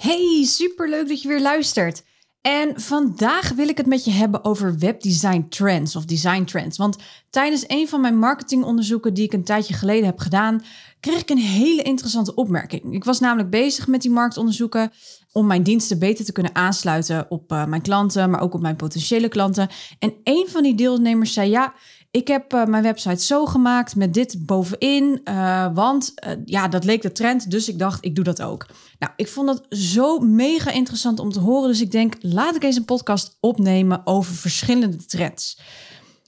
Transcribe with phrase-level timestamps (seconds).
[0.00, 2.02] Hey, superleuk dat je weer luistert.
[2.40, 6.78] En vandaag wil ik het met je hebben over webdesign trends of design trends.
[6.78, 6.96] Want
[7.30, 10.62] tijdens een van mijn marketingonderzoeken die ik een tijdje geleden heb gedaan,
[11.00, 12.94] kreeg ik een hele interessante opmerking.
[12.94, 14.92] Ik was namelijk bezig met die marktonderzoeken
[15.32, 18.76] om mijn diensten beter te kunnen aansluiten op uh, mijn klanten, maar ook op mijn
[18.76, 19.68] potentiële klanten.
[19.98, 21.74] En een van die deelnemers zei: Ja,
[22.10, 26.84] ik heb uh, mijn website zo gemaakt met dit bovenin, uh, want uh, ja, dat
[26.84, 28.66] leek de trend, dus ik dacht, ik doe dat ook.
[28.98, 32.62] Nou, ik vond dat zo mega interessant om te horen, dus ik denk, laat ik
[32.62, 35.60] eens een podcast opnemen over verschillende trends.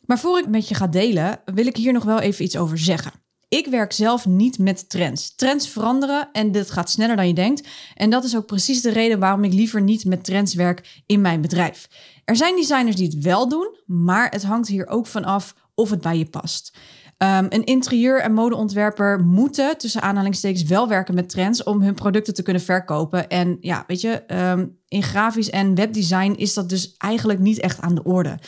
[0.06, 2.78] Maar voor ik met je ga delen, wil ik hier nog wel even iets over
[2.78, 3.12] zeggen.
[3.48, 5.34] Ik werk zelf niet met trends.
[5.34, 7.68] Trends veranderen en dit gaat sneller dan je denkt.
[7.94, 11.20] En dat is ook precies de reden waarom ik liever niet met trends werk in
[11.20, 11.88] mijn bedrijf.
[12.24, 15.90] Er zijn designers die het wel doen, maar het hangt hier ook van af of
[15.90, 16.76] het bij je past.
[17.18, 22.34] Um, een interieur- en modeontwerper moeten tussen aanhalingstekens wel werken met trends om hun producten
[22.34, 23.28] te kunnen verkopen.
[23.28, 27.80] En ja, weet je, um, in grafisch en webdesign is dat dus eigenlijk niet echt
[27.80, 28.38] aan de orde.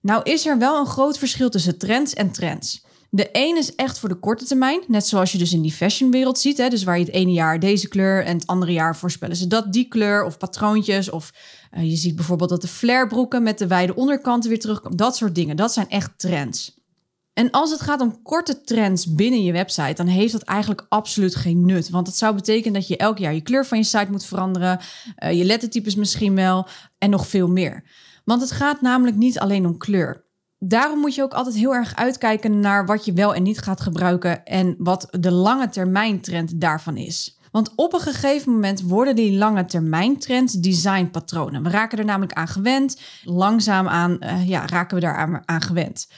[0.00, 2.85] Nou is er wel een groot verschil tussen trends en trends.
[3.10, 6.38] De een is echt voor de korte termijn, net zoals je dus in die fashionwereld
[6.38, 6.56] ziet.
[6.56, 6.68] Hè?
[6.68, 9.72] Dus waar je het ene jaar deze kleur en het andere jaar voorspellen ze dat
[9.72, 11.10] die kleur of patroontjes.
[11.10, 11.32] Of
[11.76, 14.96] uh, je ziet bijvoorbeeld dat de flairbroeken met de wijde onderkanten weer terugkomen.
[14.96, 16.74] Dat soort dingen, dat zijn echt trends.
[17.32, 21.34] En als het gaat om korte trends binnen je website, dan heeft dat eigenlijk absoluut
[21.34, 21.90] geen nut.
[21.90, 24.80] Want het zou betekenen dat je elk jaar je kleur van je site moet veranderen,
[25.24, 26.66] uh, je lettertypes misschien wel
[26.98, 27.84] en nog veel meer.
[28.24, 30.25] Want het gaat namelijk niet alleen om kleur
[30.68, 33.80] daarom moet je ook altijd heel erg uitkijken naar wat je wel en niet gaat
[33.80, 37.38] gebruiken en wat de lange termijn trend daarvan is.
[37.50, 41.62] Want op een gegeven moment worden die lange termijn trends designpatronen.
[41.62, 43.00] We raken er namelijk aan gewend.
[43.24, 46.08] Langzaam aan uh, ja, raken we daar aan, gewend.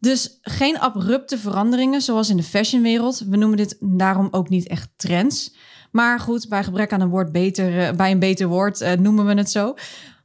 [0.00, 3.18] Dus geen abrupte veranderingen zoals in de fashionwereld.
[3.18, 5.56] We noemen dit daarom ook niet echt trends.
[5.90, 9.26] Maar goed, bij gebrek aan een woord beter, uh, bij een beter woord uh, noemen
[9.26, 9.74] we het zo.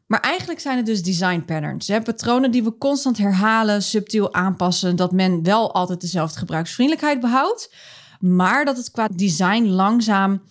[0.07, 1.88] Maar eigenlijk zijn het dus design patterns.
[1.88, 2.01] Hè?
[2.01, 4.95] Patronen die we constant herhalen, subtiel aanpassen.
[4.95, 7.73] Dat men wel altijd dezelfde gebruiksvriendelijkheid behoudt.
[8.19, 10.44] Maar dat het qua design langzaam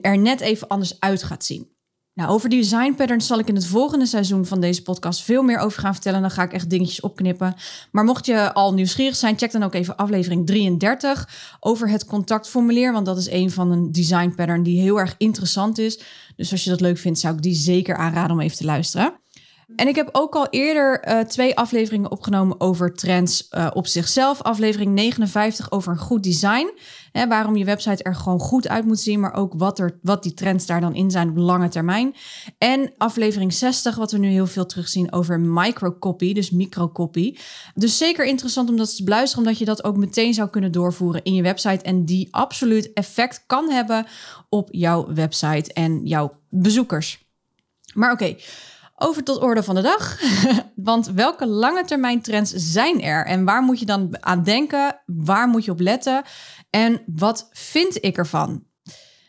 [0.00, 1.73] er net even anders uit gaat zien.
[2.14, 5.58] Nou, over design patterns zal ik in het volgende seizoen van deze podcast veel meer
[5.58, 6.20] over gaan vertellen.
[6.20, 7.54] Dan ga ik echt dingetjes opknippen.
[7.90, 12.92] Maar mocht je al nieuwsgierig zijn, check dan ook even aflevering 33 over het contactformulier.
[12.92, 16.00] Want dat is een van een design pattern die heel erg interessant is.
[16.36, 19.23] Dus als je dat leuk vindt, zou ik die zeker aanraden om even te luisteren.
[19.76, 24.42] En ik heb ook al eerder uh, twee afleveringen opgenomen over trends uh, op zichzelf.
[24.42, 26.72] Aflevering 59 over een goed design.
[27.12, 30.22] Hè, waarom je website er gewoon goed uit moet zien, maar ook wat, er, wat
[30.22, 32.14] die trends daar dan in zijn op lange termijn.
[32.58, 37.36] En aflevering 60, wat we nu heel veel terugzien over microcopy, dus microcopy.
[37.74, 41.22] Dus zeker interessant om dat te beluisteren, omdat je dat ook meteen zou kunnen doorvoeren
[41.22, 41.84] in je website.
[41.84, 44.06] En die absoluut effect kan hebben
[44.48, 47.24] op jouw website en jouw bezoekers.
[47.94, 48.36] Maar oké.
[49.04, 50.20] Over tot orde van de dag.
[50.74, 53.26] Want welke lange termijn trends zijn er?
[53.26, 55.00] En waar moet je dan aan denken?
[55.06, 56.22] Waar moet je op letten?
[56.70, 58.64] En wat vind ik ervan?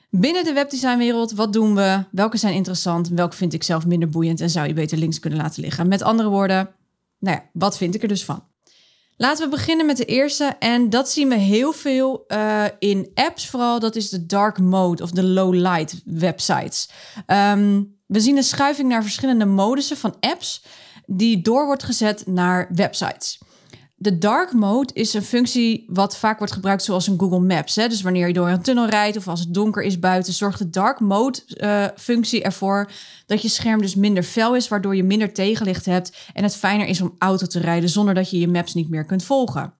[0.10, 2.04] Binnen de webdesignwereld, wat doen we?
[2.12, 3.08] Welke zijn interessant?
[3.08, 4.42] Welke vind ik zelf minder boeiend?
[4.42, 5.88] En zou je beter links kunnen laten liggen?
[5.88, 6.70] Met andere woorden,
[7.20, 8.44] nou ja, wat vind ik er dus van?
[9.18, 10.56] Laten we beginnen met de eerste.
[10.60, 13.80] En dat zien we heel veel uh, in apps vooral.
[13.80, 16.90] Dat is de dark mode of de low light websites.
[17.28, 20.64] Um, we zien een schuiving naar verschillende modussen van apps
[21.06, 23.40] die door wordt gezet naar websites.
[23.98, 27.76] De dark mode is een functie wat vaak wordt gebruikt zoals een Google Maps.
[27.76, 27.88] Hè?
[27.88, 30.70] Dus wanneer je door een tunnel rijdt of als het donker is buiten, zorgt de
[30.70, 32.92] dark mode uh, functie ervoor
[33.26, 36.88] dat je scherm dus minder fel is, waardoor je minder tegenlicht hebt en het fijner
[36.88, 39.74] is om auto te rijden zonder dat je je maps niet meer kunt volgen.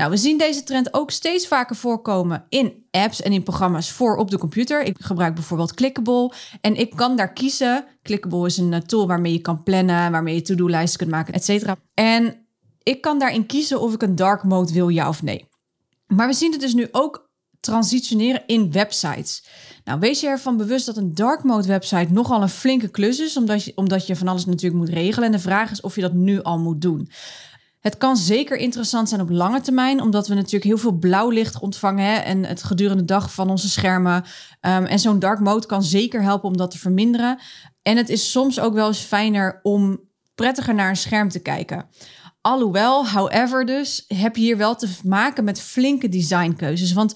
[0.00, 4.16] Nou, we zien deze trend ook steeds vaker voorkomen in apps en in programma's voor
[4.16, 4.82] op de computer.
[4.82, 7.84] Ik gebruik bijvoorbeeld Clickable en ik kan daar kiezen.
[8.02, 11.76] Clickable is een tool waarmee je kan plannen, waarmee je to-do-lijsten kunt maken, et cetera.
[11.94, 12.46] En
[12.82, 15.48] ik kan daarin kiezen of ik een dark mode wil, ja of nee.
[16.06, 17.28] Maar we zien het dus nu ook
[17.60, 19.44] transitioneren in websites.
[19.84, 23.36] Nou, wees je ervan bewust dat een dark mode website nogal een flinke klus is,
[23.36, 25.26] omdat je, omdat je van alles natuurlijk moet regelen.
[25.26, 27.10] En de vraag is of je dat nu al moet doen.
[27.80, 31.60] Het kan zeker interessant zijn op lange termijn, omdat we natuurlijk heel veel blauw licht
[31.60, 34.24] ontvangen hè, en het gedurende dag van onze schermen.
[34.60, 37.38] Um, en zo'n dark mode kan zeker helpen om dat te verminderen.
[37.82, 40.00] En het is soms ook wel eens fijner om
[40.34, 41.86] prettiger naar een scherm te kijken.
[42.40, 46.92] Alhoewel, however dus, heb je hier wel te maken met flinke designkeuzes.
[46.92, 47.14] Want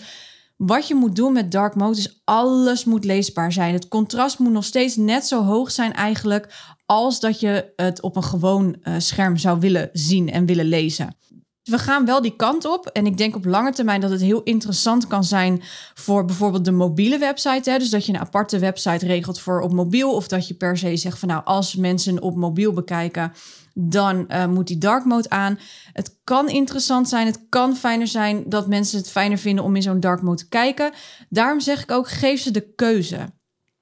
[0.57, 3.75] wat je moet doen met dark mode is alles moet leesbaar zijn.
[3.75, 8.17] Het contrast moet nog steeds net zo hoog zijn eigenlijk als dat je het op
[8.17, 11.17] een gewoon uh, scherm zou willen zien en willen lezen.
[11.65, 12.87] We gaan wel die kant op.
[12.87, 15.63] En ik denk op lange termijn dat het heel interessant kan zijn
[15.95, 17.71] voor bijvoorbeeld de mobiele website.
[17.71, 17.79] Hè?
[17.79, 20.15] Dus dat je een aparte website regelt voor op mobiel.
[20.15, 23.33] Of dat je per se zegt van nou, als mensen op mobiel bekijken,
[23.75, 25.59] dan uh, moet die dark mode aan.
[25.93, 29.83] Het kan interessant zijn, het kan fijner zijn dat mensen het fijner vinden om in
[29.83, 30.93] zo'n dark mode te kijken.
[31.29, 33.33] Daarom zeg ik ook, geef ze de keuze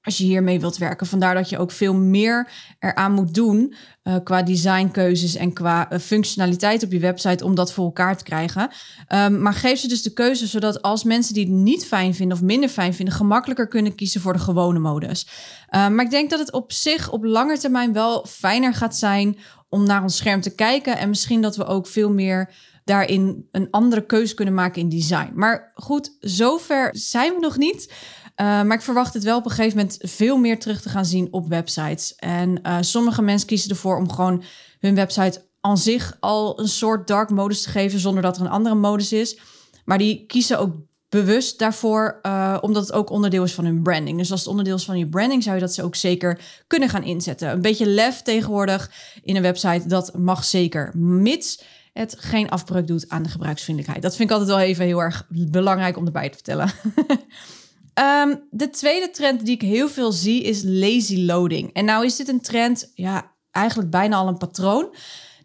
[0.03, 1.07] als je hiermee wilt werken.
[1.07, 3.73] Vandaar dat je ook veel meer eraan moet doen
[4.03, 8.23] uh, qua designkeuzes en qua uh, functionaliteit op je website om dat voor elkaar te
[8.23, 8.69] krijgen.
[9.13, 12.37] Um, maar geef ze dus de keuze zodat als mensen die het niet fijn vinden
[12.37, 15.27] of minder fijn vinden, gemakkelijker kunnen kiezen voor de gewone modus.
[15.75, 19.37] Um, maar ik denk dat het op zich op lange termijn wel fijner gaat zijn
[19.69, 22.53] om naar ons scherm te kijken en misschien dat we ook veel meer
[22.83, 25.31] daarin een andere keuze kunnen maken in design.
[25.35, 27.93] Maar goed, zover zijn we nog niet.
[28.35, 31.05] Uh, maar ik verwacht het wel op een gegeven moment veel meer terug te gaan
[31.05, 32.15] zien op websites.
[32.15, 34.43] En uh, sommige mensen kiezen ervoor om gewoon
[34.79, 38.49] hun website aan zich al een soort dark modus te geven, zonder dat er een
[38.49, 39.39] andere modus is.
[39.85, 40.75] Maar die kiezen ook
[41.09, 44.17] bewust daarvoor, uh, omdat het ook onderdeel is van hun branding.
[44.17, 46.89] Dus als het onderdeel is van je branding, zou je dat ze ook zeker kunnen
[46.89, 47.51] gaan inzetten.
[47.51, 48.91] Een beetje lef tegenwoordig
[49.21, 51.63] in een website, dat mag zeker, mits
[51.93, 54.03] het geen afbreuk doet aan de gebruiksvriendelijkheid.
[54.03, 56.71] Dat vind ik altijd wel even heel erg belangrijk om erbij te vertellen.
[57.99, 61.73] Um, de tweede trend die ik heel veel zie is lazy loading.
[61.73, 64.95] En nou is dit een trend, ja, eigenlijk bijna al een patroon.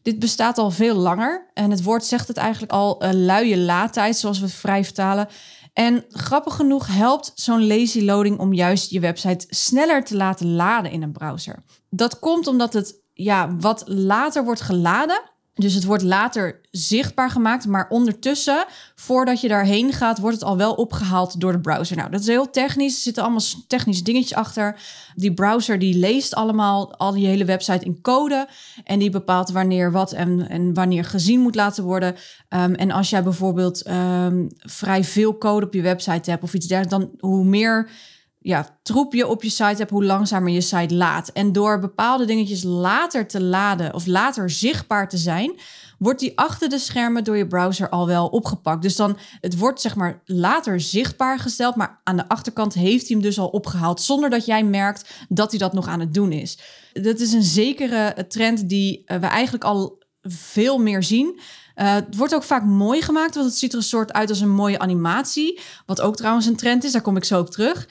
[0.03, 4.17] Dit bestaat al veel langer en het woord zegt het eigenlijk al uh, luie laadtijd,
[4.17, 5.29] zoals we het vrij vertalen.
[5.73, 10.91] En grappig genoeg helpt zo'n lazy loading om juist je website sneller te laten laden
[10.91, 11.63] in een browser.
[11.91, 15.23] Dat komt omdat het ja, wat later wordt geladen
[15.59, 18.65] dus het wordt later zichtbaar gemaakt, maar ondertussen,
[18.95, 21.97] voordat je daarheen gaat, wordt het al wel opgehaald door de browser.
[21.97, 22.95] Nou, dat is heel technisch.
[22.95, 24.81] Er zitten allemaal technische dingetjes achter.
[25.15, 28.49] Die browser die leest allemaal al die hele website in code
[28.85, 32.15] en die bepaalt wanneer wat en, en wanneer gezien moet laten worden.
[32.49, 36.67] Um, en als jij bijvoorbeeld um, vrij veel code op je website hebt of iets
[36.67, 37.91] dergelijks, dan hoe meer
[38.41, 41.29] ja, troep je op je site hebt, hoe langzamer je site laat.
[41.29, 45.59] En door bepaalde dingetjes later te laden of later zichtbaar te zijn,
[45.99, 48.83] wordt die achter de schermen door je browser al wel opgepakt.
[48.83, 53.17] Dus dan, het wordt zeg maar later zichtbaar gesteld, maar aan de achterkant heeft hij
[53.17, 56.33] hem dus al opgehaald, zonder dat jij merkt dat hij dat nog aan het doen
[56.33, 56.59] is.
[56.93, 61.41] Dat is een zekere trend die uh, we eigenlijk al veel meer zien.
[61.77, 64.41] Uh, het wordt ook vaak mooi gemaakt, want het ziet er een soort uit als
[64.41, 65.61] een mooie animatie.
[65.87, 67.89] Wat ook trouwens een trend is, daar kom ik zo op terug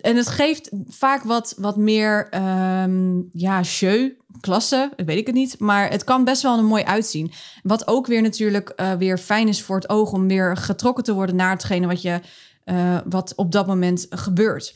[0.00, 2.28] en het geeft vaak wat, wat meer,
[2.84, 4.10] um, ja, show,
[4.40, 5.58] klasse, weet ik het niet.
[5.58, 7.32] Maar het kan best wel een mooi uitzien.
[7.62, 11.14] Wat ook weer natuurlijk uh, weer fijn is voor het oog om weer getrokken te
[11.14, 12.20] worden naar hetgene wat, je,
[12.64, 14.74] uh, wat op dat moment gebeurt.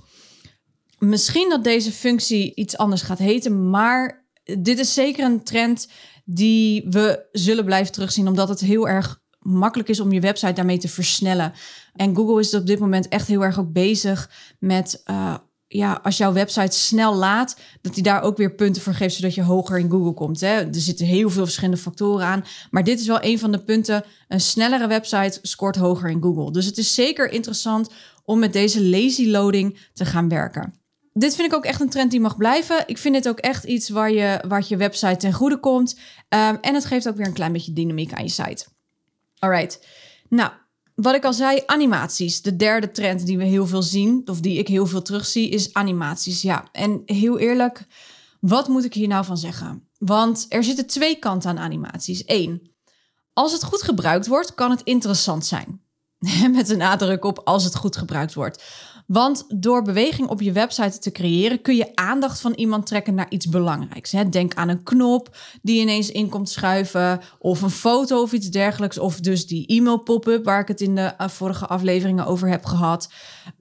[0.98, 4.26] Misschien dat deze functie iets anders gaat heten, maar
[4.58, 5.88] dit is zeker een trend
[6.24, 10.78] die we zullen blijven terugzien, omdat het heel erg makkelijk is om je website daarmee
[10.78, 11.52] te versnellen.
[11.96, 15.34] En Google is op dit moment echt heel erg ook bezig met, uh,
[15.66, 19.34] ja, als jouw website snel laat, dat hij daar ook weer punten voor geeft, zodat
[19.34, 20.40] je hoger in Google komt.
[20.40, 20.54] Hè?
[20.54, 22.44] Er zitten heel veel verschillende factoren aan.
[22.70, 24.04] Maar dit is wel een van de punten.
[24.28, 26.52] Een snellere website scoort hoger in Google.
[26.52, 27.90] Dus het is zeker interessant
[28.24, 30.74] om met deze lazy loading te gaan werken.
[31.12, 32.82] Dit vind ik ook echt een trend die mag blijven.
[32.86, 35.98] Ik vind dit ook echt iets waar je, waar je website ten goede komt.
[36.28, 38.66] Um, en het geeft ook weer een klein beetje dynamiek aan je site.
[39.38, 39.86] Alright.
[40.28, 40.50] Nou,
[40.96, 42.42] wat ik al zei, animaties.
[42.42, 45.74] De derde trend die we heel veel zien, of die ik heel veel terugzie, is
[45.74, 46.42] animaties.
[46.42, 47.86] Ja, en heel eerlijk,
[48.40, 49.88] wat moet ik hier nou van zeggen?
[49.98, 52.22] Want er zitten twee kanten aan animaties.
[52.26, 52.70] Eén,
[53.32, 55.80] als het goed gebruikt wordt, kan het interessant zijn.
[56.52, 58.62] Met een nadruk op als het goed gebruikt wordt.
[59.06, 63.30] Want door beweging op je website te creëren kun je aandacht van iemand trekken naar
[63.30, 64.14] iets belangrijks.
[64.30, 68.98] Denk aan een knop die ineens in komt schuiven, of een foto of iets dergelijks,
[68.98, 72.64] of dus die e-mail pop-up waar ik het in de eh, vorige afleveringen over heb
[72.64, 73.08] gehad.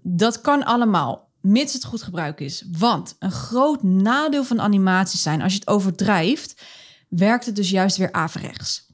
[0.02, 2.66] Dat kan allemaal, mits het goed gebruik is.
[2.78, 6.62] Want een groot nadeel van animaties zijn, als je het overdrijft,
[7.10, 8.86] werkt het dus juist weer averechts.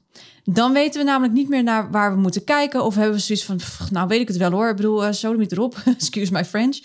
[0.44, 2.84] Dan weten we namelijk niet meer naar waar we moeten kijken.
[2.84, 4.68] Of hebben we zoiets van, nou weet ik het wel hoor.
[4.68, 6.80] Ik bedoel, uh, niet erop, excuse my French.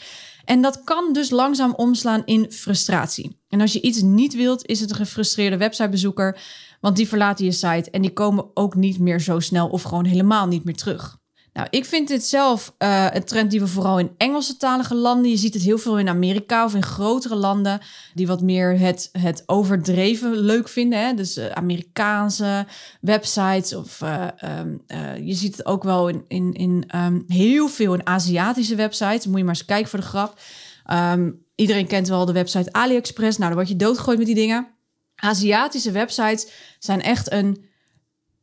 [0.45, 3.39] En dat kan dus langzaam omslaan in frustratie.
[3.49, 6.39] En als je iets niet wilt, is het een gefrustreerde websitebezoeker,
[6.81, 10.05] want die verlaten je site en die komen ook niet meer zo snel of gewoon
[10.05, 11.17] helemaal niet meer terug.
[11.57, 15.31] Nou, ik vind dit zelf uh, een trend die we vooral in Engelse talige landen.
[15.31, 17.79] Je ziet het heel veel in Amerika of in grotere landen
[18.13, 20.99] die wat meer het, het overdreven leuk vinden.
[20.99, 21.13] Hè?
[21.13, 22.65] Dus uh, Amerikaanse
[23.01, 24.27] websites of uh,
[24.59, 24.83] um,
[25.25, 29.25] je ziet het ook wel in, in, in um, heel veel in Aziatische websites.
[29.25, 30.39] Moet je maar eens kijken voor de grap.
[30.91, 33.37] Um, iedereen kent wel de website AliExpress.
[33.37, 34.67] Nou, dan word je doodgegooid met die dingen.
[35.15, 36.47] Aziatische websites
[36.79, 37.65] zijn echt een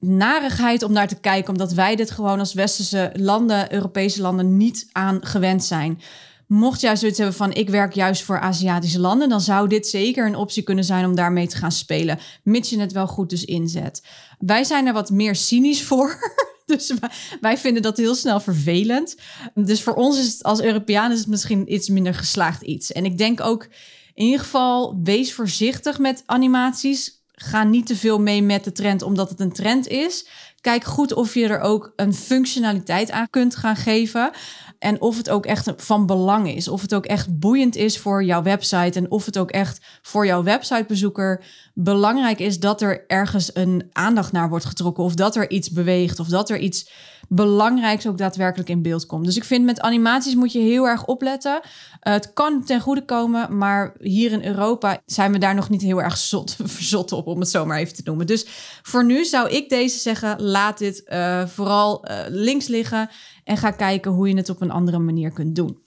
[0.07, 4.89] narigheid om naar te kijken, omdat wij dit gewoon als westerse landen, Europese landen, niet
[4.93, 6.01] aan gewend zijn.
[6.47, 10.27] Mocht jij zoiets hebben van ik werk juist voor Aziatische landen, dan zou dit zeker
[10.27, 13.45] een optie kunnen zijn om daarmee te gaan spelen, mits je het wel goed dus
[13.45, 14.03] inzet.
[14.39, 16.43] Wij zijn er wat meer cynisch voor.
[16.67, 16.95] Dus
[17.41, 19.17] wij vinden dat heel snel vervelend.
[19.55, 22.93] Dus voor ons is het als Europeaan is het misschien iets minder geslaagd iets.
[22.93, 23.69] En ik denk ook
[24.15, 29.03] in ieder geval wees voorzichtig met animaties ga niet te veel mee met de trend
[29.03, 30.27] omdat het een trend is.
[30.61, 34.31] Kijk goed of je er ook een functionaliteit aan kunt gaan geven.
[34.79, 36.69] En of het ook echt van belang is.
[36.69, 38.99] Of het ook echt boeiend is voor jouw website.
[38.99, 44.33] En of het ook echt voor jouw websitebezoeker belangrijk is dat er ergens een aandacht
[44.33, 45.05] naar wordt getrokken.
[45.05, 46.19] Of dat er iets beweegt.
[46.19, 46.91] Of dat er iets
[47.29, 49.25] belangrijks ook daadwerkelijk in beeld komt.
[49.25, 51.61] Dus ik vind met animaties moet je heel erg opletten.
[51.63, 55.83] Uh, het kan ten goede komen, maar hier in Europa zijn we daar nog niet
[55.83, 58.27] heel erg zot, verzot op, om het zo maar even te noemen.
[58.27, 58.47] Dus
[58.83, 63.11] voor nu zou ik deze zeggen, laat dit uh, vooral uh, links liggen
[63.45, 65.84] en ga kijken hoe je het op een andere manier kunt doen.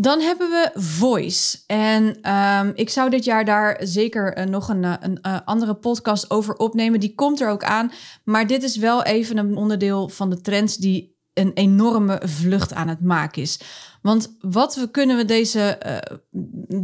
[0.00, 1.58] Dan hebben we Voice.
[1.66, 6.30] En um, ik zou dit jaar daar zeker uh, nog een, een uh, andere podcast
[6.30, 7.00] over opnemen.
[7.00, 7.92] Die komt er ook aan.
[8.24, 12.88] Maar dit is wel even een onderdeel van de trends die een enorme vlucht aan
[12.88, 13.60] het maken is.
[14.02, 15.78] Want wat we, kunnen we deze,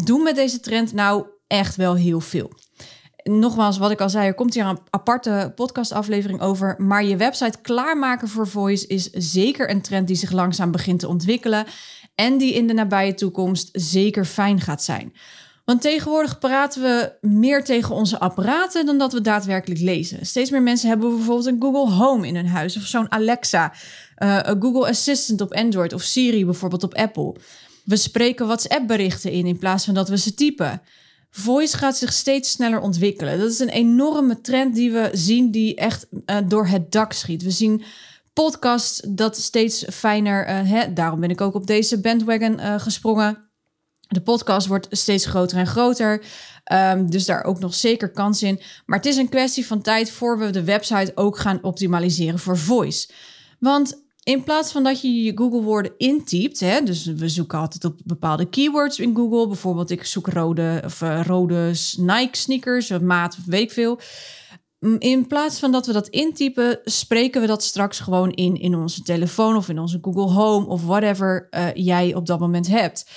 [0.05, 0.93] doen met deze trend?
[0.93, 2.51] Nou, echt wel heel veel
[3.29, 6.75] nogmaals, wat ik al zei, er komt hier een aparte podcastaflevering over.
[6.79, 11.09] Maar je website klaarmaken voor voice is zeker een trend die zich langzaam begint te
[11.09, 11.67] ontwikkelen.
[12.17, 15.13] En die in de nabije toekomst zeker fijn gaat zijn.
[15.67, 20.27] Want tegenwoordig praten we meer tegen onze apparaten dan dat we daadwerkelijk lezen.
[20.27, 23.73] Steeds meer mensen hebben bijvoorbeeld een Google Home in hun huis of zo'n Alexa,
[24.19, 27.35] uh, een Google Assistant op Android of Siri bijvoorbeeld op Apple.
[27.85, 30.83] We spreken WhatsApp-berichten in in plaats van dat we ze typen.
[31.31, 33.39] Voice gaat zich steeds sneller ontwikkelen.
[33.39, 37.43] Dat is een enorme trend die we zien, die echt uh, door het dak schiet.
[37.43, 37.83] We zien
[38.43, 40.49] podcasts dat steeds fijner.
[40.49, 43.49] Uh, hè, daarom ben ik ook op deze bandwagon uh, gesprongen.
[44.09, 46.25] De podcast wordt steeds groter en groter.
[46.73, 48.61] Um, dus daar ook nog zeker kans in.
[48.87, 52.59] Maar het is een kwestie van tijd voor we de website ook gaan optimaliseren voor
[52.59, 53.09] voice.
[53.59, 58.01] Want in plaats van dat je je Google-woorden intypt, hè, dus we zoeken altijd op
[58.05, 59.47] bepaalde keywords in Google.
[59.47, 64.01] Bijvoorbeeld, ik zoek rode, of, uh, rode Nike sneakers, maat, weet ik veel.
[64.99, 69.03] In plaats van dat we dat intypen, spreken we dat straks gewoon in in onze
[69.03, 73.11] telefoon of in onze Google Home of whatever uh, jij op dat moment hebt.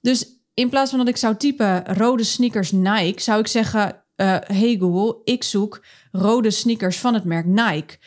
[0.00, 4.36] Dus in plaats van dat ik zou typen rode sneakers Nike, zou ik zeggen: uh,
[4.40, 7.98] Hey Google, ik zoek rode sneakers van het merk Nike.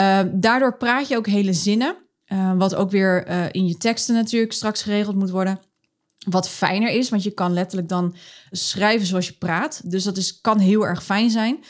[0.00, 1.96] Uh, daardoor praat je ook hele zinnen,
[2.56, 5.60] wat ook weer in je teksten natuurlijk straks geregeld moet worden.
[6.28, 8.14] Wat fijner is, want je kan letterlijk dan
[8.50, 9.90] schrijven zoals je praat.
[9.90, 11.64] Dus dat is, kan heel erg fijn zijn.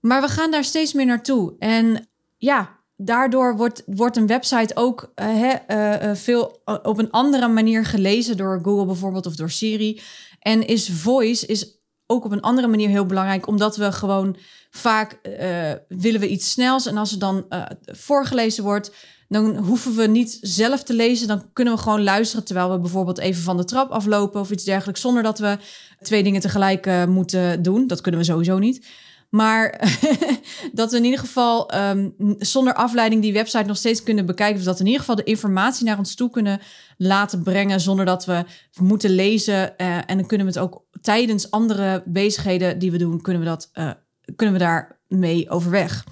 [0.00, 1.54] Maar we gaan daar steeds meer naartoe.
[1.58, 5.54] En ja, daardoor wordt, wordt een website ook he,
[6.14, 10.00] veel op een andere manier gelezen door Google bijvoorbeeld of door Siri.
[10.38, 11.74] En is voice is
[12.06, 14.36] ook op een andere manier heel belangrijk, omdat we gewoon
[14.70, 15.20] vaak
[15.88, 17.46] willen we iets snels en als er dan
[17.80, 18.92] voorgelezen wordt,
[19.28, 23.18] dan hoeven we niet zelf te lezen, dan kunnen we gewoon luisteren terwijl we bijvoorbeeld
[23.18, 25.58] even van de trap aflopen of iets dergelijks, zonder dat we
[26.02, 27.86] twee dingen tegelijk moeten doen.
[27.86, 28.86] Dat kunnen we sowieso niet.
[29.36, 29.80] Maar
[30.72, 34.58] dat we in ieder geval um, zonder afleiding die website nog steeds kunnen bekijken.
[34.58, 36.60] Of dat we in ieder geval de informatie naar ons toe kunnen
[36.96, 37.80] laten brengen.
[37.80, 38.44] Zonder dat we
[38.80, 39.74] moeten lezen.
[39.76, 43.48] Uh, en dan kunnen we het ook tijdens andere bezigheden die we doen, kunnen we,
[43.48, 43.90] dat, uh,
[44.36, 46.04] kunnen we daar mee overweg.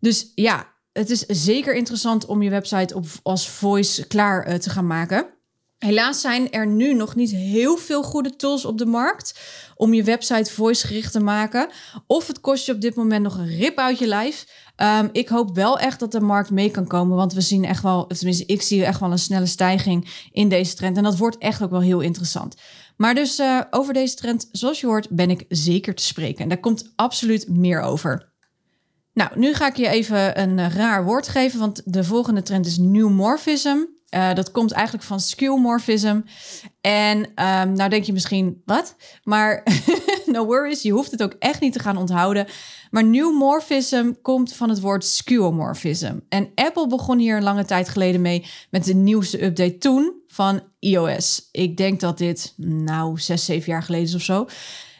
[0.00, 4.70] Dus ja, het is zeker interessant om je website op, als voice klaar uh, te
[4.70, 5.26] gaan maken.
[5.86, 9.40] Helaas zijn er nu nog niet heel veel goede tools op de markt
[9.74, 11.68] om je website voice gericht te maken.
[12.06, 14.46] Of het kost je op dit moment nog een rip uit je lijf.
[14.76, 17.82] Um, ik hoop wel echt dat de markt mee kan komen, want we zien echt
[17.82, 20.96] wel, tenminste ik zie echt wel een snelle stijging in deze trend.
[20.96, 22.54] En dat wordt echt ook wel heel interessant.
[22.96, 26.42] Maar dus uh, over deze trend, zoals je hoort, ben ik zeker te spreken.
[26.42, 28.32] En daar komt absoluut meer over.
[29.12, 32.78] Nou, nu ga ik je even een raar woord geven, want de volgende trend is
[32.78, 33.76] Newmorphism.
[34.14, 36.20] Uh, dat komt eigenlijk van skeuomorphism.
[36.80, 38.96] En um, nou denk je misschien, wat?
[39.22, 39.62] Maar
[40.26, 42.46] no worries, je hoeft het ook echt niet te gaan onthouden.
[42.90, 46.16] Maar new morphism komt van het woord skeuomorphism.
[46.28, 50.62] En Apple begon hier een lange tijd geleden mee met de nieuwste update toen van
[50.78, 51.48] iOS.
[51.50, 54.46] Ik denk dat dit, nou, zes, zeven jaar geleden is of zo.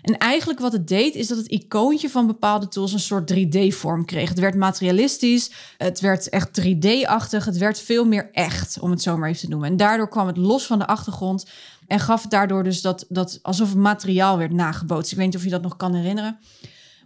[0.07, 4.05] En eigenlijk wat het deed, is dat het icoontje van bepaalde tools een soort 3D-vorm
[4.05, 4.29] kreeg.
[4.29, 9.17] Het werd materialistisch, het werd echt 3D-achtig, het werd veel meer echt, om het zo
[9.17, 9.69] maar even te noemen.
[9.69, 11.47] En daardoor kwam het los van de achtergrond
[11.87, 15.13] en gaf het daardoor dus dat, dat alsof materiaal werd nagebootst.
[15.13, 16.39] Ik weet niet of je dat nog kan herinneren.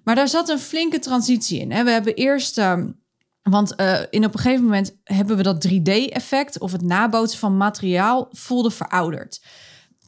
[0.05, 1.69] Maar daar zat een flinke transitie in.
[1.69, 2.59] We hebben eerst.
[2.59, 2.89] Ehm,
[3.43, 7.57] want uh, in op een gegeven moment hebben we dat 3D-effect of het nabootsen van
[7.57, 9.43] materiaal voelde verouderd.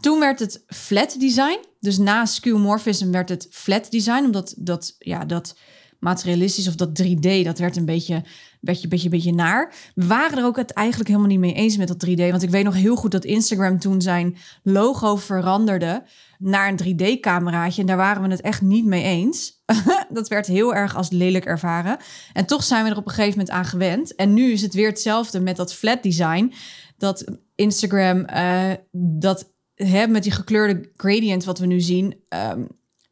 [0.01, 1.71] Toen werd het flat design.
[1.83, 4.25] Dus na skeuomorphism werd het flat design.
[4.25, 5.55] Omdat dat, ja, dat
[5.99, 8.25] materialistisch of dat 3D, dat werd een beetje,
[8.61, 9.75] beetje, beetje, beetje naar.
[9.95, 12.31] We waren er ook het eigenlijk helemaal niet mee eens met dat 3D.
[12.31, 16.05] Want ik weet nog heel goed dat Instagram toen zijn logo veranderde
[16.39, 17.81] naar een 3D-cameraatje.
[17.81, 19.63] En daar waren we het echt niet mee eens.
[20.09, 21.97] dat werd heel erg als lelijk ervaren.
[22.33, 24.15] En toch zijn we er op een gegeven moment aan gewend.
[24.15, 26.53] En nu is het weer hetzelfde met dat flat design.
[26.97, 27.25] Dat
[27.55, 29.52] Instagram uh, dat
[29.87, 32.69] hè, met die gekleurde gradient wat we nu zien, um,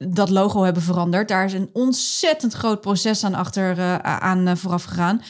[0.06, 1.28] dat logo hebben veranderd.
[1.28, 5.22] Daar is een ontzettend groot proces aan achter uh, aan uh, vooraf gegaan.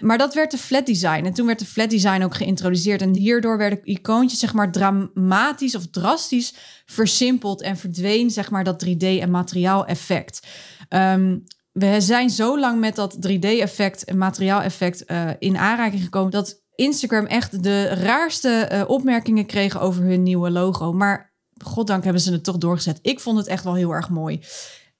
[0.00, 1.24] Maar dat werd de flat design.
[1.24, 3.02] En toen werd de flat design ook geïntroduceerd.
[3.02, 6.54] En hierdoor werden icoontjes zeg maar dramatisch of drastisch
[6.86, 10.46] versimpeld en verdween zeg maar dat 3D en materiaal effect.
[10.88, 16.62] Um, we zijn zo lang met dat 3D-effect en materiaal-effect uh, in aanraking gekomen dat
[16.78, 20.92] Instagram echt de raarste uh, opmerkingen kregen over hun nieuwe logo.
[20.92, 21.32] Maar
[21.64, 22.98] goddank hebben ze het toch doorgezet.
[23.02, 24.40] Ik vond het echt wel heel erg mooi.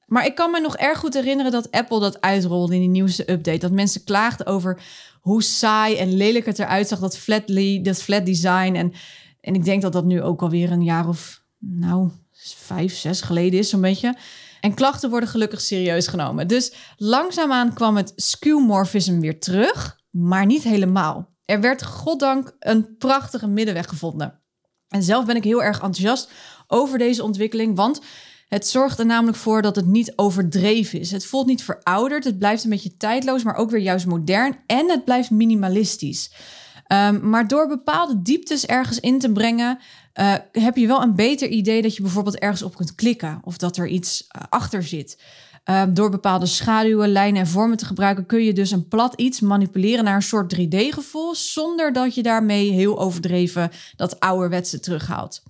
[0.07, 3.31] Maar ik kan me nog erg goed herinneren dat Apple dat uitrolde in die nieuwste
[3.31, 3.59] update.
[3.59, 4.83] Dat mensen klaagden over
[5.21, 8.75] hoe saai en lelijk het eruit zag, dat flatly, dat flat design.
[8.75, 8.93] En,
[9.41, 12.11] en ik denk dat dat nu ook alweer een jaar of, nou,
[12.57, 14.17] vijf, zes geleden is, zo'n beetje.
[14.61, 16.49] En klachten worden gelukkig serieus genomen.
[16.49, 21.37] Dus langzaamaan kwam het skewmorphism weer terug, maar niet helemaal.
[21.49, 24.41] Er werd goddank een prachtige middenweg gevonden.
[24.89, 26.31] En zelf ben ik heel erg enthousiast
[26.67, 28.01] over deze ontwikkeling, want
[28.49, 31.11] het zorgt er namelijk voor dat het niet overdreven is.
[31.11, 34.91] Het voelt niet verouderd, het blijft een beetje tijdloos, maar ook weer juist modern en
[34.91, 36.33] het blijft minimalistisch.
[36.93, 39.79] Um, maar door bepaalde dieptes ergens in te brengen,
[40.19, 43.57] uh, heb je wel een beter idee dat je bijvoorbeeld ergens op kunt klikken of
[43.57, 45.19] dat er iets uh, achter zit.
[45.65, 49.41] Uh, door bepaalde schaduwen, lijnen en vormen te gebruiken, kun je dus een plat iets
[49.41, 55.43] manipuleren naar een soort 3D-gevoel, zonder dat je daarmee heel overdreven dat ouderwetse terughaalt.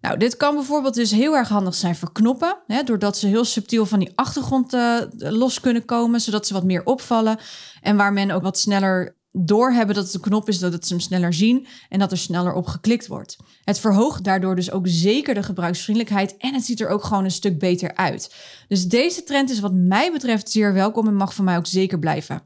[0.00, 3.44] Nou, dit kan bijvoorbeeld dus heel erg handig zijn voor knoppen, hè, doordat ze heel
[3.44, 7.38] subtiel van die achtergrond uh, los kunnen komen, zodat ze wat meer opvallen
[7.80, 11.02] en waar men ook wat sneller doorhebben dat het een knop is, dat ze hem
[11.02, 13.36] sneller zien en dat er sneller op geklikt wordt.
[13.64, 17.30] Het verhoogt daardoor dus ook zeker de gebruiksvriendelijkheid en het ziet er ook gewoon een
[17.30, 18.34] stuk beter uit.
[18.68, 21.98] Dus deze trend is wat mij betreft zeer welkom en mag voor mij ook zeker
[21.98, 22.42] blijven.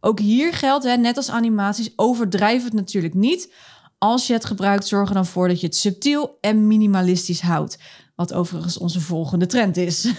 [0.00, 3.52] Ook hier geldt, hè, net als animaties, overdrijf het natuurlijk niet.
[3.98, 7.78] Als je het gebruikt, zorg er dan voor dat je het subtiel en minimalistisch houdt.
[8.14, 10.12] Wat overigens onze volgende trend is.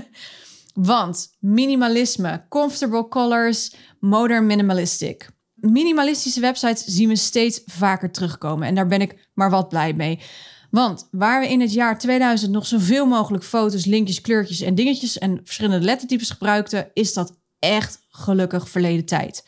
[0.74, 5.34] Want minimalisme, comfortable colors, modern minimalistic
[5.72, 8.68] minimalistische websites zien we steeds vaker terugkomen.
[8.68, 10.20] En daar ben ik maar wat blij mee.
[10.70, 15.18] Want waar we in het jaar 2000 nog zoveel mogelijk foto's, linkjes, kleurtjes en dingetjes
[15.18, 19.44] en verschillende lettertypes gebruikten, is dat echt gelukkig verleden tijd.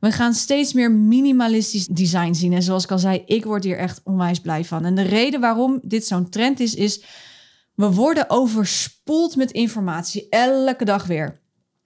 [0.00, 2.52] We gaan steeds meer minimalistisch design zien.
[2.52, 4.84] En zoals ik al zei, ik word hier echt onwijs blij van.
[4.84, 7.04] En de reden waarom dit zo'n trend is, is
[7.74, 11.40] we worden overspoeld met informatie elke dag weer.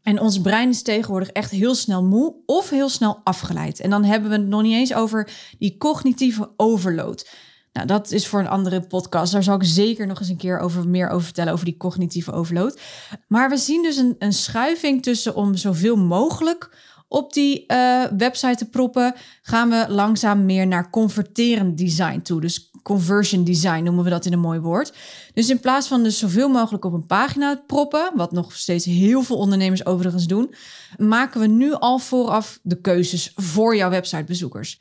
[0.05, 3.81] En ons brein is tegenwoordig echt heel snel moe of heel snel afgeleid.
[3.81, 7.29] En dan hebben we het nog niet eens over die cognitieve overload.
[7.73, 9.33] Nou, dat is voor een andere podcast.
[9.33, 12.33] Daar zal ik zeker nog eens een keer over, meer over vertellen, over die cognitieve
[12.33, 12.81] overload.
[13.29, 16.77] Maar we zien dus een, een schuiving tussen om zoveel mogelijk
[17.15, 22.41] op die uh, website te proppen, gaan we langzaam meer naar converterend design toe.
[22.41, 24.93] Dus conversion design noemen we dat in een mooi woord.
[25.35, 29.23] Dus in plaats van dus zoveel mogelijk op een pagina proppen, wat nog steeds heel
[29.23, 30.55] veel ondernemers overigens doen,
[30.97, 34.81] maken we nu al vooraf de keuzes voor jouw websitebezoekers.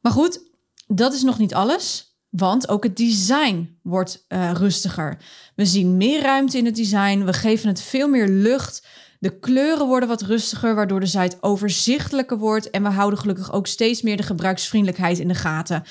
[0.00, 0.40] Maar goed,
[0.86, 2.12] dat is nog niet alles.
[2.28, 5.18] Want ook het design wordt uh, rustiger.
[5.54, 7.24] We zien meer ruimte in het design.
[7.24, 8.86] We geven het veel meer lucht.
[9.24, 12.70] De kleuren worden wat rustiger, waardoor de site overzichtelijker wordt.
[12.70, 15.84] En we houden gelukkig ook steeds meer de gebruiksvriendelijkheid in de gaten.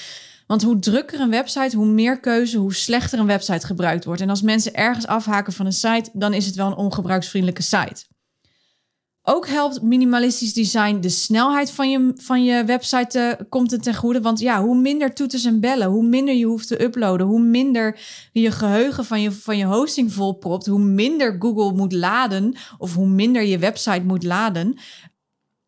[0.47, 4.21] Want hoe drukker een website, hoe meer keuze, hoe slechter een website gebruikt wordt.
[4.21, 8.03] En als mensen ergens afhaken van een site, dan is het wel een ongebruiksvriendelijke site.
[9.25, 13.95] Ook helpt minimalistisch design de snelheid van je, van je website te, komt het ten
[13.95, 14.21] goede.
[14.21, 17.99] Want ja, hoe minder toeters en bellen, hoe minder je hoeft te uploaden, hoe minder
[18.31, 23.07] je geheugen van je, van je hosting volpropt, hoe minder Google moet laden of hoe
[23.07, 24.77] minder je website moet laden.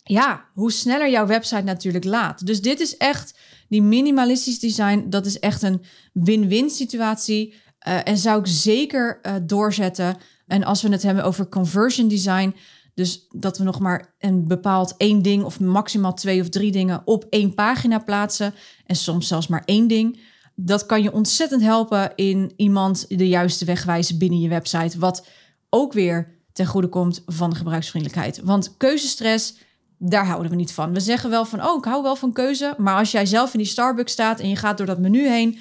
[0.03, 2.45] Ja, hoe sneller jouw website natuurlijk laat.
[2.45, 3.39] Dus dit is echt,
[3.69, 5.81] die minimalistisch design, dat is echt een
[6.13, 7.53] win-win situatie.
[7.87, 10.17] Uh, en zou ik zeker uh, doorzetten.
[10.47, 12.55] En als we het hebben over conversion design,
[12.95, 17.01] dus dat we nog maar een bepaald één ding of maximaal twee of drie dingen
[17.05, 18.53] op één pagina plaatsen.
[18.85, 20.19] En soms zelfs maar één ding.
[20.55, 24.99] Dat kan je ontzettend helpen in iemand de juiste weg wijzen binnen je website.
[24.99, 25.27] Wat
[25.69, 28.41] ook weer ten goede komt van de gebruiksvriendelijkheid.
[28.43, 29.57] Want keuzestress,
[29.97, 30.93] daar houden we niet van.
[30.93, 32.73] We zeggen wel van, oh, ik hou wel van keuze.
[32.77, 35.59] Maar als jij zelf in die Starbucks staat en je gaat door dat menu heen,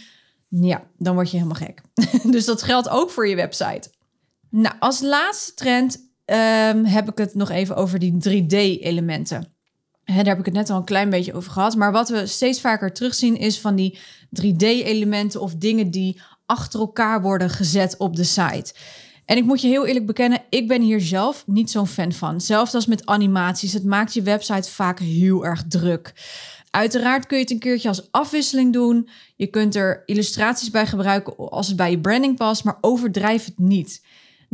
[0.48, 1.80] ja, dan word je helemaal gek.
[2.34, 3.90] dus dat geldt ook voor je website.
[4.50, 9.52] Nou, als laatste trend um, heb ik het nog even over die 3D-elementen.
[10.04, 11.76] Daar heb ik het net al een klein beetje over gehad.
[11.76, 13.98] Maar wat we steeds vaker terugzien is van die
[14.42, 18.74] 3D-elementen of dingen die achter elkaar worden gezet op de site.
[19.24, 22.40] En ik moet je heel eerlijk bekennen, ik ben hier zelf niet zo'n fan van.
[22.40, 26.12] Zelfs als met animaties, het maakt je website vaak heel erg druk.
[26.70, 29.08] Uiteraard kun je het een keertje als afwisseling doen.
[29.36, 33.58] Je kunt er illustraties bij gebruiken als het bij je branding past, maar overdrijf het
[33.58, 34.03] niet.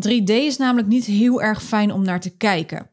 [0.07, 2.91] 3D is namelijk niet heel erg fijn om naar te kijken.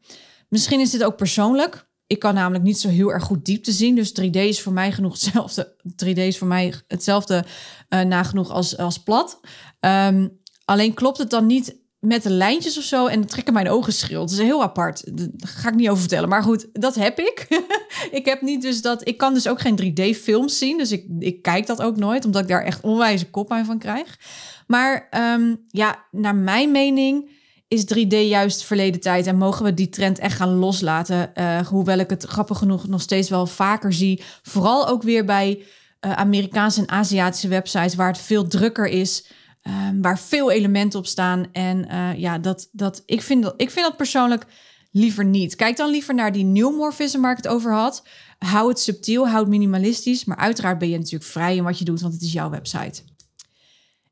[0.48, 1.88] Misschien is dit ook persoonlijk.
[2.06, 3.94] Ik kan namelijk niet zo heel erg goed diepte zien.
[3.94, 5.76] Dus 3D is voor mij genoeg hetzelfde.
[6.04, 7.44] 3D is voor mij hetzelfde
[7.88, 9.40] uh, nagenoeg als, als plat.
[9.80, 13.06] Um, alleen klopt het dan niet met de lijntjes of zo.
[13.06, 14.20] En trekken mijn ogen schil.
[14.20, 15.02] Dat is heel apart.
[15.16, 16.28] Daar ga ik niet over vertellen.
[16.28, 17.46] Maar goed, dat heb ik.
[18.10, 19.08] ik heb niet dus dat.
[19.08, 20.78] Ik kan dus ook geen 3D-films zien.
[20.78, 22.24] Dus ik, ik kijk dat ook nooit.
[22.24, 24.18] Omdat ik daar echt onwijze kop van krijg.
[24.66, 27.30] Maar um, ja, naar mijn mening
[27.68, 31.30] is 3D juist verleden tijd en mogen we die trend echt gaan loslaten.
[31.34, 34.22] Uh, hoewel ik het grappig genoeg nog steeds wel vaker zie.
[34.42, 35.62] Vooral ook weer bij
[36.00, 39.26] uh, Amerikaanse en Aziatische websites waar het veel drukker is.
[39.68, 41.46] Um, waar veel elementen op staan.
[41.52, 44.46] En uh, ja, dat, dat, ik, vind dat, ik vind dat persoonlijk
[44.90, 45.56] liever niet.
[45.56, 48.06] Kijk dan liever naar die neomorphism waar ik het over had.
[48.38, 50.24] Hou het subtiel, hou het minimalistisch.
[50.24, 53.02] Maar uiteraard ben je natuurlijk vrij in wat je doet, want het is jouw website.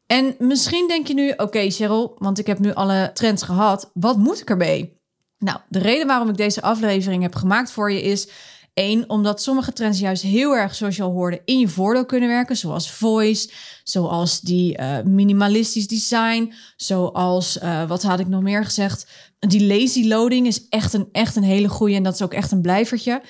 [0.06, 3.90] En misschien denk je nu, oké Cheryl, want ik heb nu alle trends gehad.
[3.94, 5.00] Wat moet ik ermee?
[5.38, 8.28] Nou, de reden waarom ik deze aflevering heb gemaakt voor je is...
[8.76, 12.28] één, omdat sommige trends juist heel erg, zoals je al hoorde, in je voordeel kunnen
[12.28, 12.56] werken.
[12.56, 13.50] Zoals voice,
[13.84, 19.06] zoals die uh, minimalistisch design, zoals, uh, wat had ik nog meer gezegd?
[19.38, 22.52] Die lazy loading is echt een, echt een hele goede en dat is ook echt
[22.52, 23.22] een blijvertje.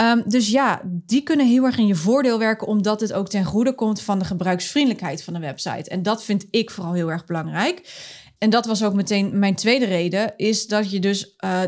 [0.00, 3.44] Um, dus ja, die kunnen heel erg in je voordeel werken, omdat het ook ten
[3.44, 5.90] goede komt van de gebruiksvriendelijkheid van de website.
[5.90, 7.92] En dat vind ik vooral heel erg belangrijk.
[8.38, 11.60] En dat was ook meteen mijn tweede reden, is dat je dus uh,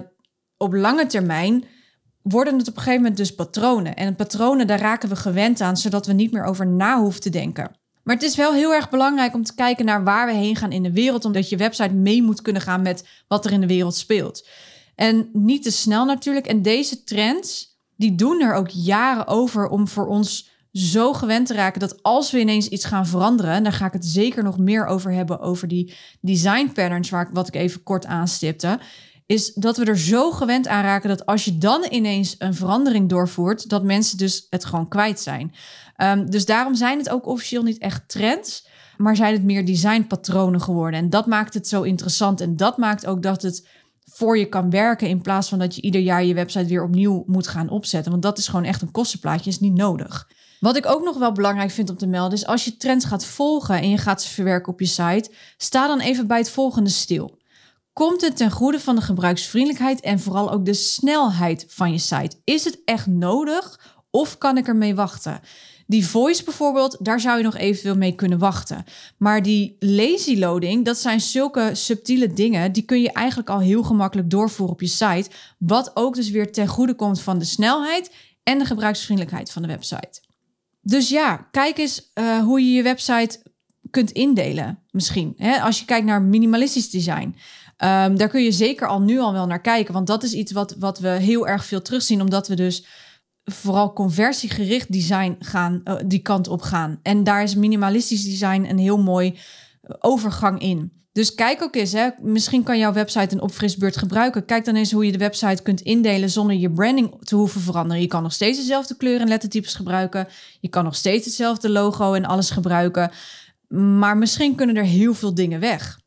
[0.57, 1.65] op lange termijn
[2.31, 3.97] worden het op een gegeven moment dus patronen.
[3.97, 7.31] En patronen, daar raken we gewend aan, zodat we niet meer over na hoeven te
[7.31, 7.79] denken.
[8.03, 10.73] Maar het is wel heel erg belangrijk om te kijken naar waar we heen gaan
[10.73, 13.67] in de wereld, omdat je website mee moet kunnen gaan met wat er in de
[13.67, 14.49] wereld speelt.
[14.95, 16.47] En niet te snel natuurlijk.
[16.47, 21.55] En deze trends, die doen er ook jaren over om voor ons zo gewend te
[21.55, 24.59] raken dat als we ineens iets gaan veranderen, en daar ga ik het zeker nog
[24.59, 28.79] meer over hebben, over die design patterns, waar wat ik even kort aanstipte,
[29.31, 33.09] is dat we er zo gewend aan raken dat als je dan ineens een verandering
[33.09, 35.55] doorvoert, dat mensen dus het gewoon kwijt zijn.
[35.97, 38.67] Um, dus daarom zijn het ook officieel niet echt trends,
[38.97, 41.01] maar zijn het meer designpatronen geworden.
[41.01, 43.69] En dat maakt het zo interessant en dat maakt ook dat het
[44.05, 47.25] voor je kan werken in plaats van dat je ieder jaar je website weer opnieuw
[47.27, 48.11] moet gaan opzetten.
[48.11, 50.29] Want dat is gewoon echt een kostenplaatje, is niet nodig.
[50.61, 53.25] Wat ik ook nog wel belangrijk vind om te melden is als je trends gaat
[53.25, 56.91] volgen en je gaat ze verwerken op je site, sta dan even bij het volgende
[56.91, 57.39] stil.
[58.01, 62.37] Komt het ten goede van de gebruiksvriendelijkheid en vooral ook de snelheid van je site?
[62.45, 65.41] Is het echt nodig of kan ik ermee wachten?
[65.87, 68.85] Die voice bijvoorbeeld, daar zou je nog eventueel mee kunnen wachten.
[69.19, 73.83] Maar die lazy loading, dat zijn zulke subtiele dingen, die kun je eigenlijk al heel
[73.83, 75.31] gemakkelijk doorvoeren op je site.
[75.59, 79.69] Wat ook dus weer ten goede komt van de snelheid en de gebruiksvriendelijkheid van de
[79.69, 80.21] website.
[80.83, 83.43] Dus ja, kijk eens uh, hoe je je website
[83.91, 84.79] kunt indelen.
[84.91, 85.35] Misschien.
[85.37, 85.61] Hè?
[85.61, 87.35] Als je kijkt naar minimalistisch design.
[87.83, 89.95] Um, daar kun je zeker al nu al wel naar kijken.
[89.95, 92.21] Want dat is iets wat, wat we heel erg veel terugzien.
[92.21, 92.85] Omdat we dus
[93.45, 97.01] vooral conversiegericht design gaan, uh, die kant op gaan.
[97.03, 99.39] En daar is minimalistisch design een heel mooi
[99.81, 100.93] eh, overgang in.
[101.13, 102.09] Dus kijk ook eens, hè.
[102.23, 104.45] misschien kan jouw website een opfrisbeurt gebruiken.
[104.45, 108.03] Kijk dan eens hoe je de website kunt indelen zonder je branding te hoeven veranderen.
[108.03, 110.29] Je kan nog steeds dezelfde kleuren en lettertypes gebruiken.
[110.61, 113.11] Je kan nog steeds hetzelfde logo en alles gebruiken.
[113.69, 116.00] Maar misschien kunnen er heel veel dingen weg.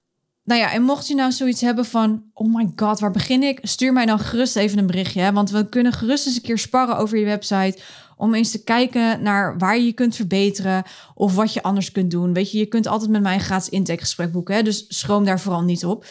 [0.43, 3.59] Nou ja, en mocht je nou zoiets hebben van, oh my god, waar begin ik?
[3.61, 5.21] Stuur mij dan gerust even een berichtje.
[5.21, 5.31] Hè?
[5.31, 7.77] Want we kunnen gerust eens een keer sparren over je website.
[8.17, 10.83] Om eens te kijken naar waar je je kunt verbeteren.
[11.15, 12.33] Of wat je anders kunt doen.
[12.33, 14.55] Weet je, je kunt altijd met mij een gratis intakegesprek boeken.
[14.55, 14.63] Hè?
[14.63, 16.05] Dus schroom daar vooral niet op.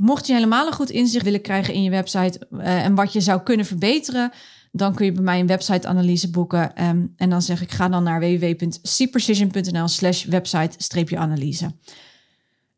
[0.00, 3.20] Mocht je helemaal een goed inzicht willen krijgen in je website uh, en wat je
[3.20, 4.30] zou kunnen verbeteren,
[4.70, 6.84] dan kun je bij mij een website-analyse boeken.
[6.84, 11.70] Um, en dan zeg ik, ga dan naar www.cprecision.nl slash website-analyse.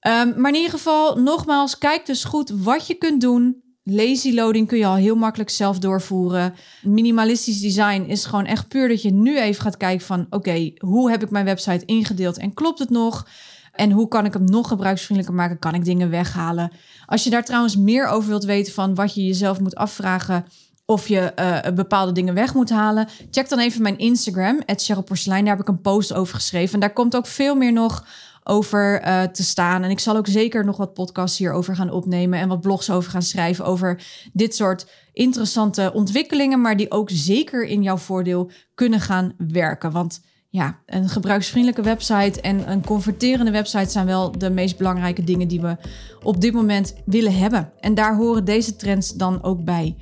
[0.07, 3.63] Um, maar in ieder geval, nogmaals, kijk dus goed wat je kunt doen.
[3.83, 6.55] Lazy loading kun je al heel makkelijk zelf doorvoeren.
[6.83, 10.27] Minimalistisch design is gewoon echt puur dat je nu even gaat kijken van...
[10.31, 13.27] oké, hoe heb ik mijn website ingedeeld en klopt het nog?
[13.73, 15.59] En hoe kan ik hem nog gebruiksvriendelijker maken?
[15.59, 16.71] Kan ik dingen weghalen?
[17.07, 20.45] Als je daar trouwens meer over wilt weten van wat je jezelf moet afvragen
[20.87, 23.09] of je uh, bepaalde dingen weg moet halen.
[23.31, 24.61] Check dan even mijn Instagram,
[25.05, 25.45] Porselein.
[25.45, 26.75] Daar heb ik een post over geschreven.
[26.75, 28.07] En daar komt ook veel meer nog
[28.45, 29.83] over uh, te staan.
[29.83, 33.11] En ik zal ook zeker nog wat podcasts hierover gaan opnemen en wat blogs over
[33.11, 34.03] gaan schrijven over
[34.33, 39.93] dit soort interessante ontwikkelingen, maar die ook zeker in jouw voordeel kunnen gaan werken.
[39.93, 45.49] Want ja, een gebruiksvriendelijke website en een converterende website zijn wel de meest belangrijke dingen
[45.49, 45.77] die we
[46.23, 47.73] op dit moment willen hebben.
[47.81, 49.97] En daar horen deze trends dan ook bij.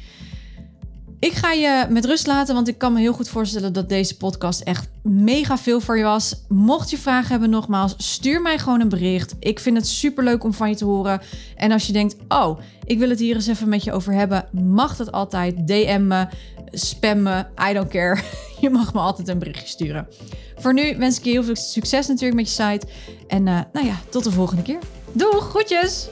[1.23, 4.17] Ik ga je met rust laten, want ik kan me heel goed voorstellen dat deze
[4.17, 6.35] podcast echt mega veel voor je was.
[6.49, 9.35] Mocht je vragen hebben, nogmaals, stuur mij gewoon een bericht.
[9.39, 11.21] Ik vind het super leuk om van je te horen.
[11.57, 14.49] En als je denkt, oh, ik wil het hier eens even met je over hebben,
[14.73, 15.67] mag dat altijd.
[15.67, 16.27] DM me,
[16.71, 18.21] spam me, I don't care.
[18.61, 20.09] Je mag me altijd een berichtje sturen.
[20.57, 22.87] Voor nu wens ik je heel veel succes natuurlijk met je site.
[23.29, 24.79] En uh, nou ja, tot de volgende keer.
[25.13, 26.09] Doeg, groetjes!